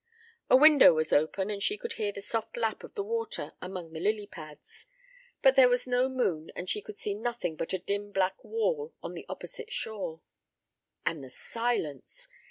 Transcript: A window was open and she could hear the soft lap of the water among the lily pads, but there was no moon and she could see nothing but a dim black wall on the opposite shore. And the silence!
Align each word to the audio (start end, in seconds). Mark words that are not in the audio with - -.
A 0.49 0.57
window 0.57 0.95
was 0.95 1.13
open 1.13 1.51
and 1.51 1.61
she 1.61 1.77
could 1.77 1.93
hear 1.93 2.11
the 2.11 2.23
soft 2.23 2.57
lap 2.57 2.83
of 2.83 2.95
the 2.95 3.03
water 3.03 3.53
among 3.61 3.93
the 3.93 3.99
lily 3.99 4.25
pads, 4.25 4.87
but 5.43 5.53
there 5.55 5.69
was 5.69 5.85
no 5.85 6.09
moon 6.09 6.49
and 6.55 6.67
she 6.67 6.81
could 6.81 6.97
see 6.97 7.13
nothing 7.13 7.55
but 7.55 7.71
a 7.71 7.77
dim 7.77 8.11
black 8.11 8.43
wall 8.43 8.95
on 9.03 9.13
the 9.13 9.27
opposite 9.29 9.71
shore. 9.71 10.23
And 11.05 11.23
the 11.23 11.29
silence! 11.29 12.27